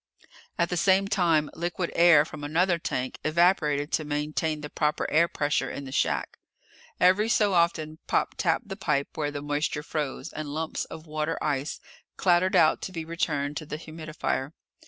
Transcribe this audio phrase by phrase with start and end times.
[0.57, 5.27] At the same time, liquid air from another tank evaporated to maintain the proper air
[5.27, 6.39] pressure in the shack.
[6.99, 11.37] Every so often Pop tapped the pipe where the moisture froze, and lumps of water
[11.39, 11.79] ice
[12.17, 14.53] clattered out to be returned to the humidifier.